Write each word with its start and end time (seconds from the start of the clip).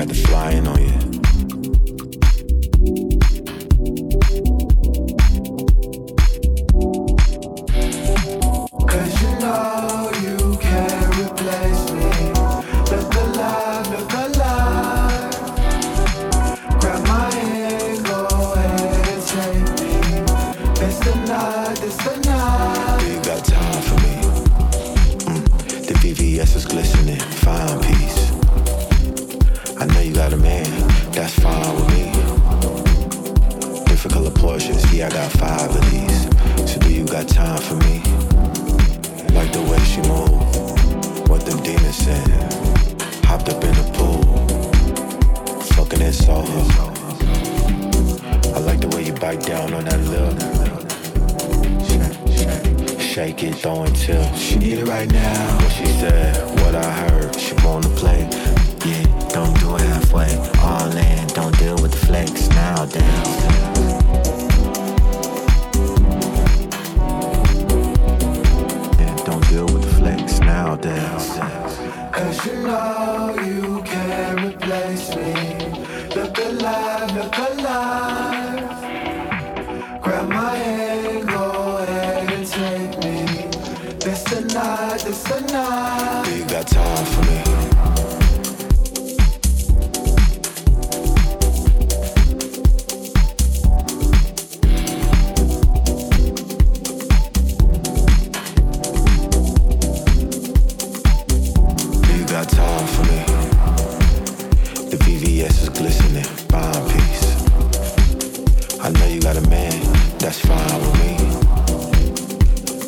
had 0.00 0.08
to 0.08 0.14
fly 0.14 0.52
in 0.52 0.66
on 0.66 0.80
you. 0.80 0.89
that's 110.30 110.46
fine 110.46 110.80
with 110.80 110.94
me. 111.00 111.16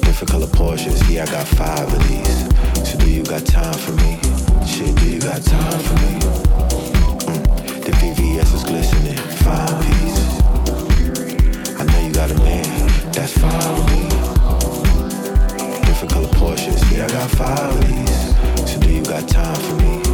Different 0.07 0.31
color 0.31 0.47
Porsches, 0.47 1.03
yeah, 1.11 1.25
I 1.25 1.27
got 1.27 1.49
five 1.49 1.93
of 1.93 2.09
these. 2.09 2.47
So 2.89 2.97
do 2.99 3.11
you 3.11 3.25
got 3.25 3.45
time 3.45 3.75
for 3.75 3.91
me? 4.03 4.21
Shit, 4.65 4.95
do 4.95 5.11
you 5.11 5.19
got 5.21 5.43
time 5.43 5.81
for 5.81 5.95
me? 5.95 6.21
Mm, 7.27 7.85
the 7.85 7.93
VVS 7.99 8.55
is 8.55 8.63
glistening, 8.63 9.19
fine 9.43 9.77
piece. 9.83 10.23
I 11.81 11.83
know 11.83 12.07
you 12.07 12.13
got 12.15 12.31
a 12.31 12.35
man, 12.35 13.11
that's 13.11 13.37
fine 13.37 13.75
with 13.75 13.89
me. 13.91 14.03
Different 15.87 16.13
color 16.13 16.29
Porsches, 16.39 16.81
yeah, 16.97 17.07
I 17.07 17.09
got 17.09 17.29
five 17.31 17.75
of 17.75 17.89
these. 17.89 18.71
So 18.71 18.79
do 18.79 18.89
you 18.89 19.03
got 19.03 19.29
time 19.29 19.57
for 19.57 19.75
me? 19.83 20.12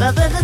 Amiga. 0.00 0.38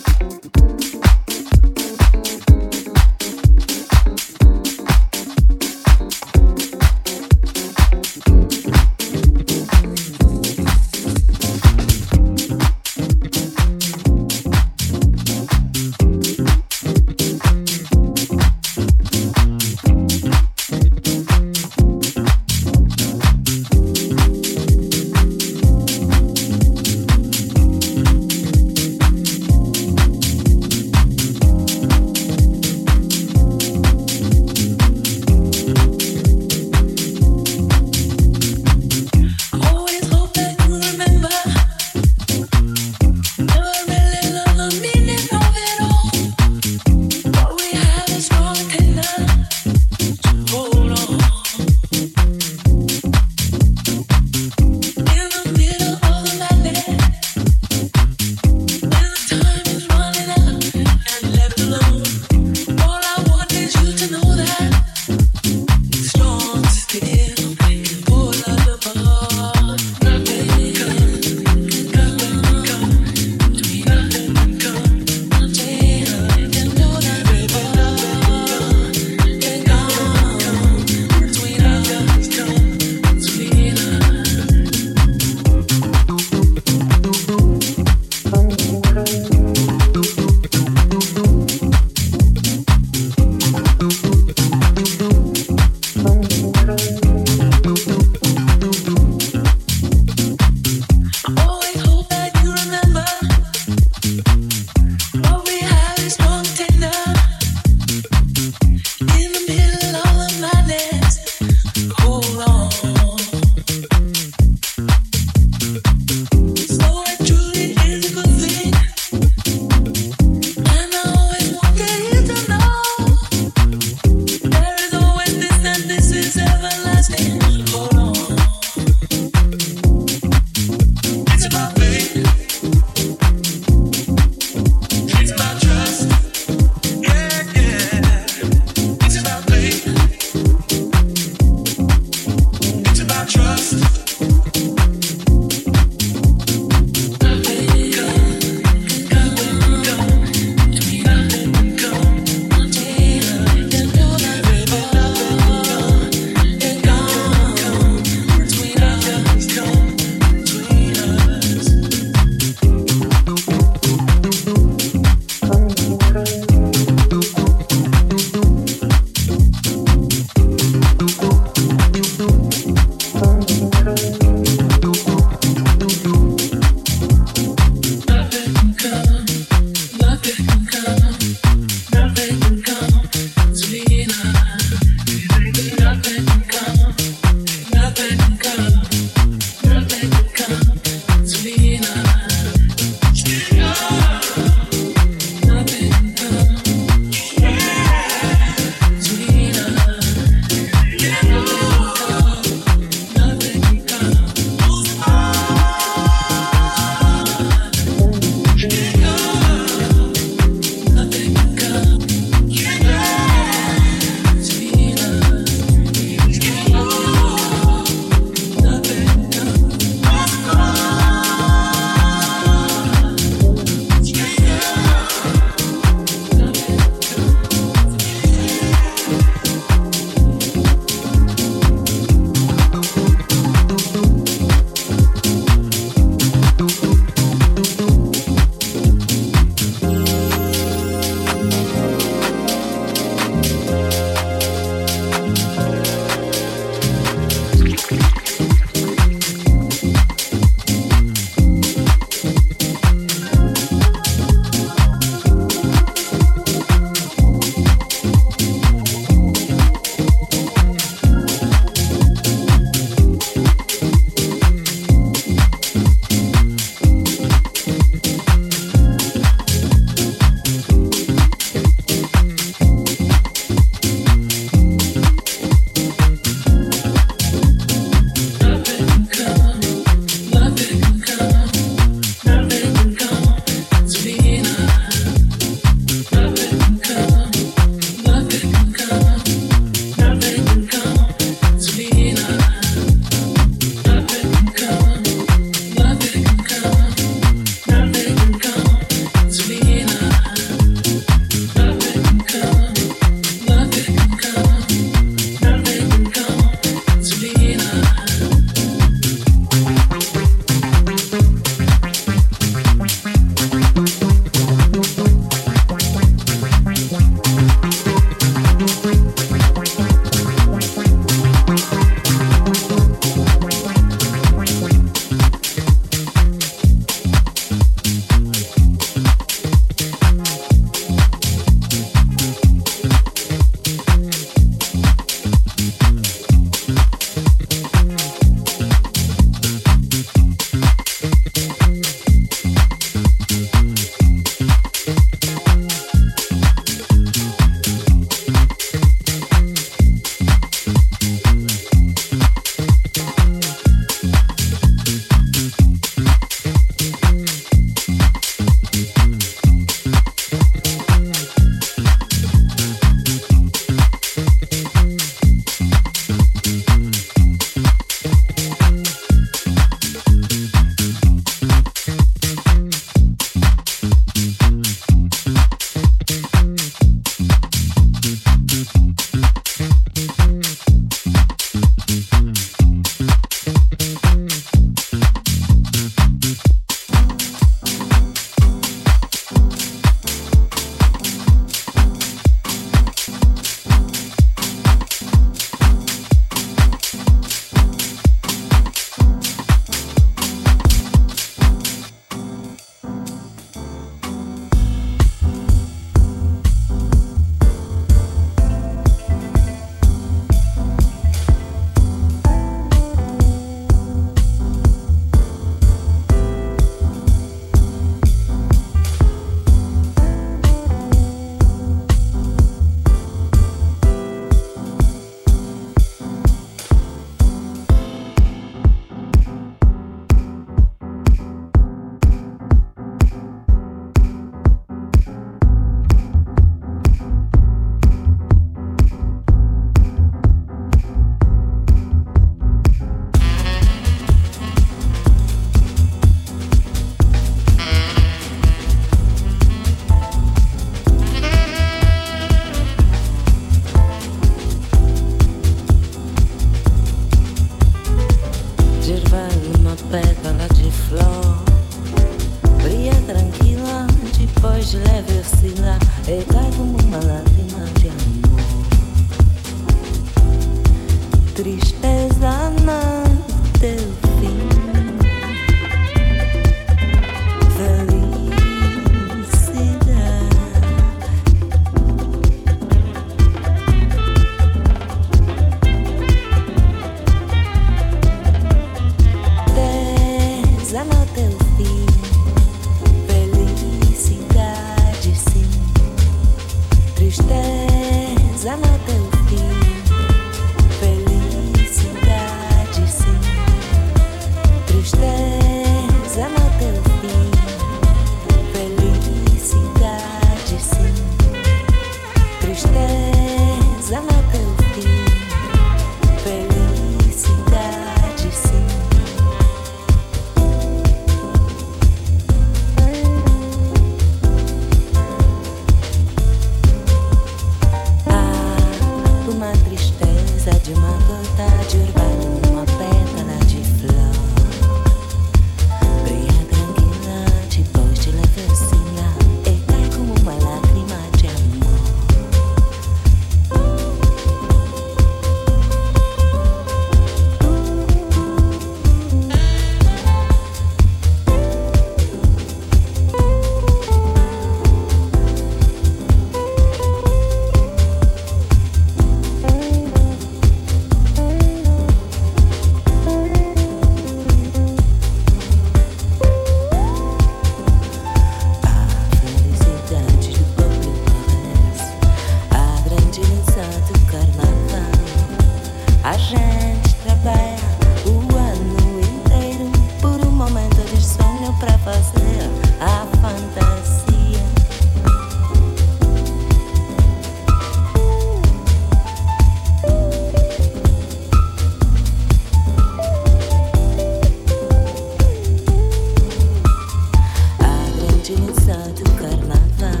do 598.88 599.04
carnaval. 599.12 600.00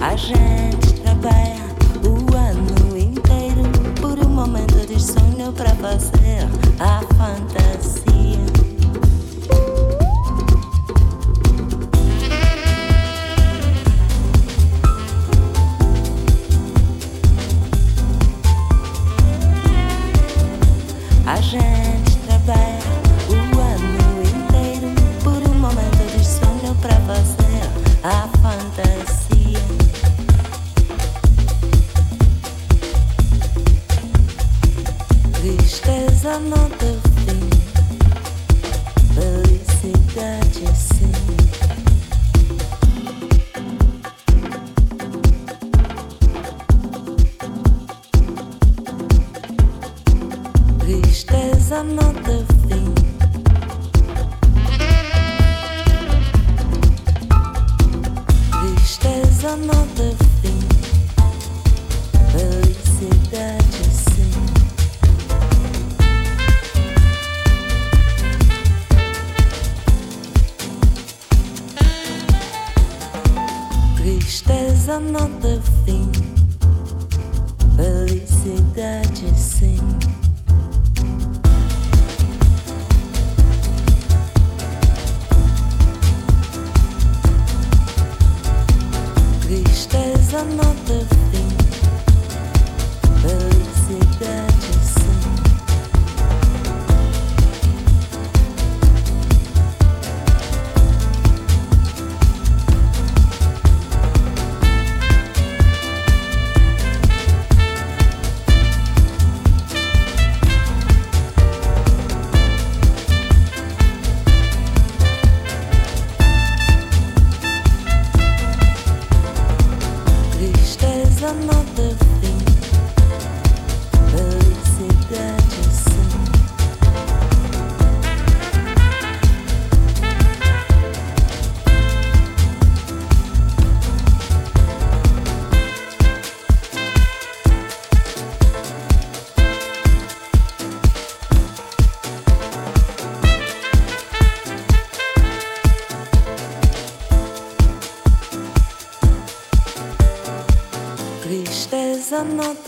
A 0.00 0.16
gente 0.16 0.59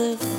felicidade. 0.02 0.31